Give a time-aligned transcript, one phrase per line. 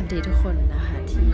[0.00, 1.26] สวัสดีทุกคนนะคะที่